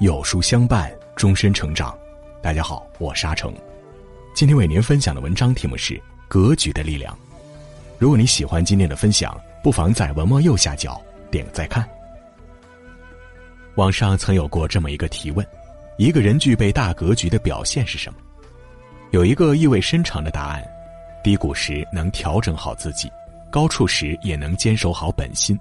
[0.00, 1.94] 有书相伴，终身成长。
[2.40, 3.54] 大家好，我是阿成，
[4.34, 5.92] 今天为您分享的文章题目是
[6.26, 7.12] 《格局的力量》。
[7.98, 10.98] 如果你喜欢今天的分享，不妨在文末右下角
[11.30, 11.86] 点个再看。
[13.74, 15.46] 网上曾有过这么一个提问：
[15.98, 18.18] 一个人具备大格局的表现是什么？
[19.10, 20.66] 有一个意味深长的答案：
[21.22, 23.12] 低谷时能调整好自己，
[23.50, 25.60] 高处时也能坚守好本心。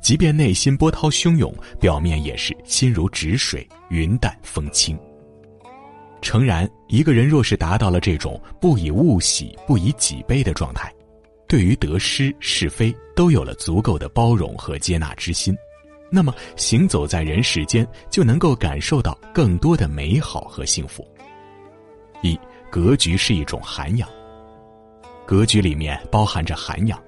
[0.00, 4.98] 即便内心波涛汹涌，表面也是心如止水，云淡风轻。
[6.22, 10.92] 诚然，一个人若是达到了这种不以物喜、不以己悲的状态，
[11.46, 15.56] 对于得失是非都有了足够的包容和接纳之心，
[16.10, 21.06] 那么行走在人世间就能够感受到更多的美好和幸福。
[22.22, 22.38] 一
[22.70, 24.08] 格局是一种涵养，
[25.26, 27.02] 格局里面包含着涵养。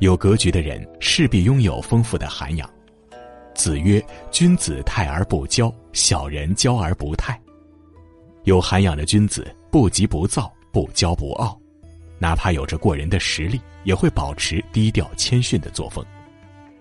[0.00, 2.68] 有格局的人势必拥有丰富的涵养。
[3.54, 7.38] 子曰：“君子泰而不骄，小人骄而不泰。”
[8.44, 11.60] 有涵养的君子不急不躁，不骄不傲，
[12.18, 16.04] 哪怕有着过人的实力，也会保持低调谦逊的作风。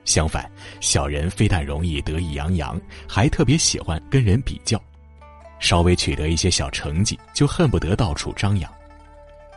[0.05, 0.49] 相反，
[0.79, 4.79] 小人非但容易得意洋洋，还特别喜欢跟人比较，
[5.59, 8.71] 稍微取得一些小成绩，就恨不得到处张扬。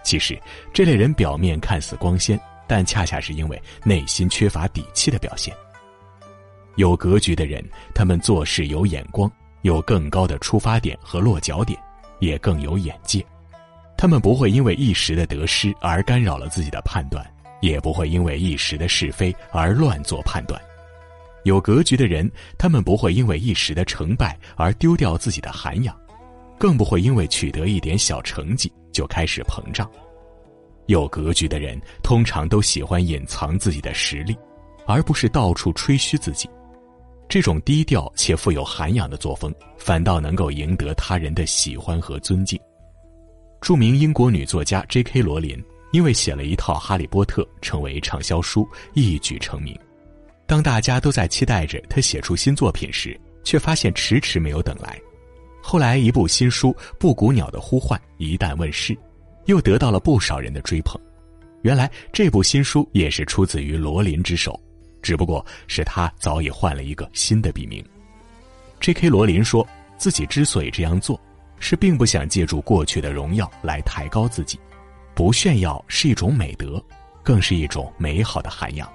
[0.02, 0.40] 其实，
[0.72, 2.40] 这类人表面看似光鲜。
[2.70, 5.52] 但恰恰是因为内心缺乏底气的表现。
[6.76, 9.28] 有格局的人，他们做事有眼光，
[9.62, 11.76] 有更高的出发点和落脚点，
[12.20, 13.26] 也更有眼界。
[13.96, 17.28] 他们不会因为一时的得失而干扰了自己的判断，
[17.60, 20.62] 也不会因为一时的是非而乱做判断。
[21.42, 25.92] 有格局的人，他们不会因为一时的成败而丢掉自己的涵养，
[26.56, 29.90] 更不会因为取得一点小成绩就开始膨胀。
[30.90, 34.36] 有格局的人通常都喜欢隐藏自己的实力，
[34.86, 36.50] 而不是到处吹嘘自己。
[37.28, 42.60] 这种低调且富有涵养的作风，反倒能够赢得他人的喜欢和尊敬。
[43.60, 45.22] 著名英国女作家 J.K.
[45.22, 49.78] 罗琳因为写了一套《哈利波特》成为畅销书，一举成名。
[50.44, 55.00] 当大家都在期待着她写出新作品时，却发现迟迟没有等来。
[55.62, 58.96] 后来，一部新书《布谷鸟的呼唤》一旦问世。
[59.46, 61.00] 又得到了不少人的追捧，
[61.62, 64.58] 原来这部新书也是出自于罗琳之手，
[65.02, 67.84] 只不过是他早已换了一个新的笔名。
[68.80, 69.08] J.K.
[69.08, 69.66] 罗琳说
[69.98, 71.20] 自己之所以这样做，
[71.58, 74.58] 是并不想借助过去的荣耀来抬高自己，
[75.14, 76.82] 不炫耀是一种美德，
[77.22, 78.90] 更是一种美好的涵养，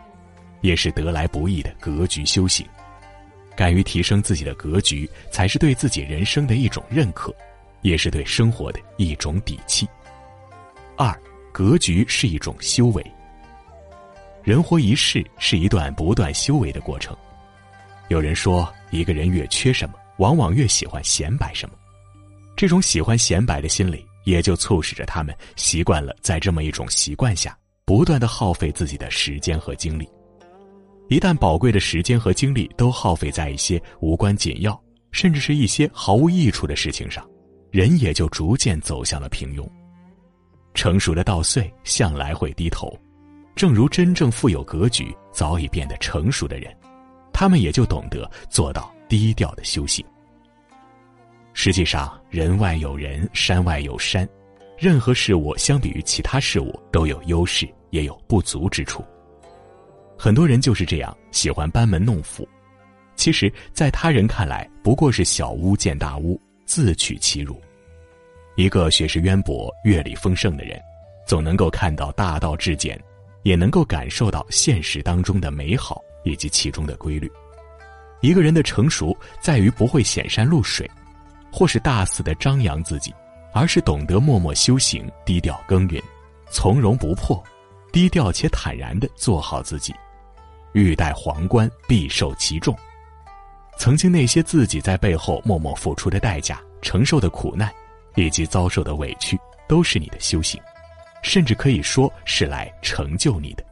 [0.61, 2.65] 也是得来不易的格局修行。
[3.55, 7.31] 敢于提升自己的格局，才是对自己人生的一种认可，
[7.83, 9.87] 也是对生活的一种底气。
[10.97, 11.13] 二，
[11.51, 13.05] 格局是一种修为。
[14.43, 17.15] 人活一世是一段不断修为的过程。
[18.09, 21.75] 有人说，一个人越缺什么，往往越喜欢显摆什么。
[22.55, 30.07] 这种喜欢显摆的心理，也就促使着他们习惯了在这么一种习惯下，不断的耗费自己的时间和精力。
[31.09, 34.79] 一旦宝贵的时间和精力都耗费在一些无关紧要，
[35.11, 37.27] 甚至是一些毫无益处的事情上，
[37.71, 39.67] 人也就逐渐走向了平庸。
[40.75, 42.95] 成熟的稻穗向来会低头，
[43.55, 46.71] 正如真正富有格局、早已变得成熟的人，
[47.33, 50.05] 他们也就懂得做到低调的修行。
[51.53, 54.27] 实际上，人外有人，山外有山，
[54.77, 59.03] 任何事物相比于其他事物都有优势，也有不足之处。
[60.17, 62.47] 很多人就是这样喜欢班门弄斧，
[63.15, 67.57] 其实，在他人看来不过是小巫见大巫，自取其辱。
[68.55, 70.81] 一个学识渊博、阅历丰盛的人，
[71.25, 72.97] 总能够看到大道至简，
[73.43, 77.29] 也能够感受到现实当中的美好以及其中的规律。
[78.21, 80.89] 一个人的成熟在于不会显山露水，
[81.51, 83.13] 或是大肆的张扬自己，
[83.53, 86.01] 而是懂得默默修行、低调耕耘、
[86.49, 87.43] 从容不迫、
[87.91, 89.93] 低调且坦然的做好自己。
[90.71, 92.75] 欲戴皇冠，必受其重。
[93.77, 97.69] 曾经那些自己在背后默默付出的代价、承受的苦难。
[98.15, 100.61] 以及遭受的委屈，都是你的修行，
[101.21, 103.63] 甚至可以说是来成就你的。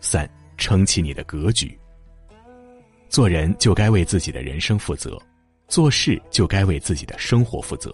[0.00, 1.78] 三，撑起你的格局。
[3.08, 5.16] 做人就该为自己的人生负责，
[5.68, 7.90] 做事就该为自己的生活负责。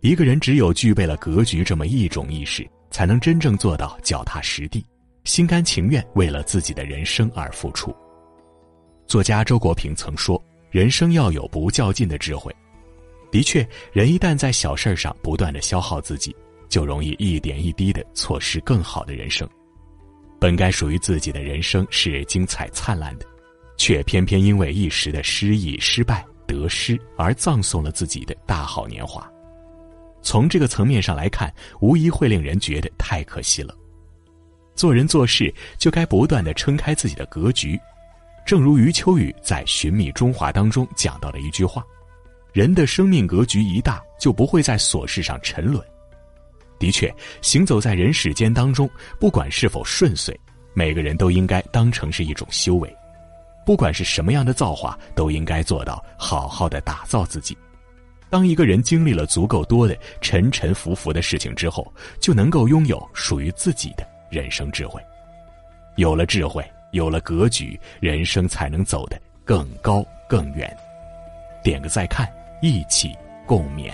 [0.00, 4.84] 一个人只有具备了格局这么一种意识，才能真正做到脚踏实地，
[5.24, 7.94] 心甘情愿为了自己的人生而付出。
[9.06, 12.54] 作家周国平曾说：“人生要有不较劲的智慧。”
[13.34, 16.32] 的确，人一旦在小事上不断的消耗自己，
[16.68, 19.44] 就容易一点一滴的错失更好的人生。
[20.38, 23.26] 本该属于自己的人生是精彩灿烂的，
[23.76, 29.28] 却偏偏因为一时的失意、失败、得失而葬送了自己的大好年华。
[30.22, 33.74] 从这个层面上来看，无疑会令人觉得太可惜了。
[34.76, 37.76] 做人做事就该不断的撑开自己的格局，
[38.46, 41.84] 正如余秋雨在《寻觅中华》当中讲到的一句话
[42.54, 45.84] ：“人的生命格局一大，就不会在琐事上沉沦。”
[46.80, 48.88] 的确，行走在人世间当中，
[49.20, 50.34] 不管是否顺遂，
[50.72, 52.96] 每个人都应该当成是一种修为。
[53.66, 57.56] 不管是什么样的造化，都应该做到好好的打造自己。
[58.28, 65.00] 当一个人经历了足够多的沉沉浮浮的事情之后，就能够拥有属于自己的人生智慧。
[65.96, 70.76] 有了智慧，有了格局，人生才能走得更高更远。
[71.62, 72.28] 点个再看，
[72.66, 73.14] 一起
[73.44, 73.92] 共勉。